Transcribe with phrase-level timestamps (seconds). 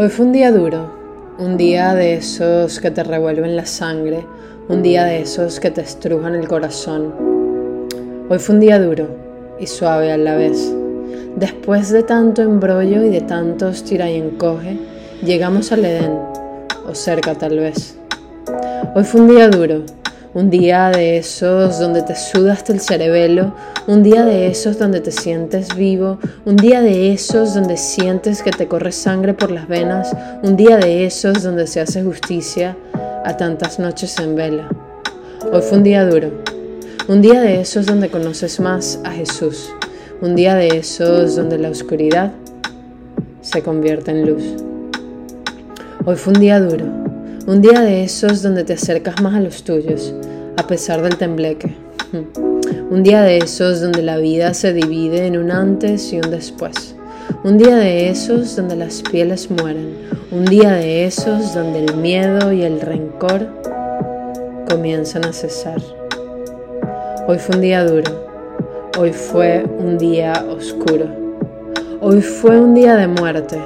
[0.00, 0.92] Hoy fue un día duro,
[1.40, 4.24] un día de esos que te revuelven la sangre,
[4.68, 7.12] un día de esos que te estrujan el corazón.
[8.28, 9.08] Hoy fue un día duro
[9.58, 10.72] y suave a la vez.
[11.34, 14.78] Después de tanto embrollo y de tantos tira y encoge,
[15.24, 16.16] llegamos al Edén,
[16.88, 17.98] o cerca tal vez.
[18.94, 19.82] Hoy fue un día duro,
[20.34, 23.54] un día de esos donde te sudaste el cerebelo,
[23.86, 28.50] un día de esos donde te sientes vivo, un día de esos donde sientes que
[28.50, 32.76] te corre sangre por las venas, un día de esos donde se hace justicia
[33.24, 34.68] a tantas noches en vela.
[35.50, 36.30] Hoy fue un día duro,
[37.08, 39.70] un día de esos donde conoces más a Jesús,
[40.20, 42.32] un día de esos donde la oscuridad
[43.40, 44.42] se convierte en luz.
[46.04, 47.07] Hoy fue un día duro,
[47.48, 50.12] un día de esos donde te acercas más a los tuyos,
[50.58, 51.74] a pesar del tembleque.
[52.90, 56.94] Un día de esos donde la vida se divide en un antes y un después.
[57.44, 59.96] Un día de esos donde las pieles mueren.
[60.30, 63.46] Un día de esos donde el miedo y el rencor
[64.68, 65.80] comienzan a cesar.
[67.26, 68.28] Hoy fue un día duro.
[68.98, 71.06] Hoy fue un día oscuro.
[72.02, 73.56] Hoy fue un día de muerte.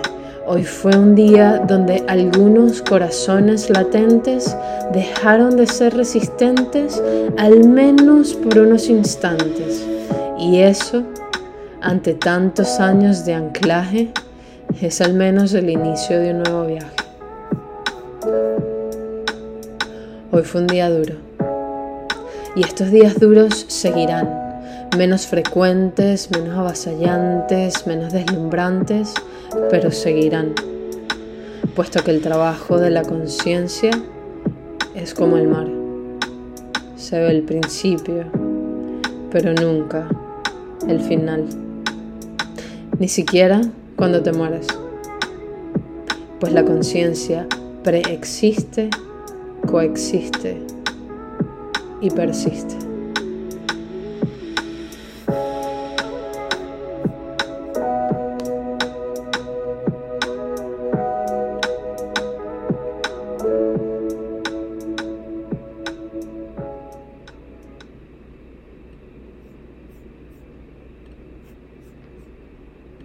[0.54, 4.54] Hoy fue un día donde algunos corazones latentes
[4.92, 7.02] dejaron de ser resistentes
[7.38, 9.82] al menos por unos instantes.
[10.38, 11.04] Y eso,
[11.80, 14.12] ante tantos años de anclaje,
[14.82, 16.96] es al menos el inicio de un nuevo viaje.
[20.32, 21.14] Hoy fue un día duro.
[22.56, 24.41] Y estos días duros seguirán
[24.96, 29.14] menos frecuentes, menos avasallantes, menos deslumbrantes,
[29.70, 30.54] pero seguirán,
[31.74, 33.90] puesto que el trabajo de la conciencia
[34.94, 35.68] es como el mar.
[36.96, 38.26] Se ve el principio,
[39.30, 40.06] pero nunca
[40.86, 41.46] el final.
[42.98, 43.62] Ni siquiera
[43.96, 44.66] cuando te mueres.
[46.38, 47.46] Pues la conciencia
[47.82, 48.90] preexiste,
[49.66, 50.60] coexiste
[52.00, 52.91] y persiste.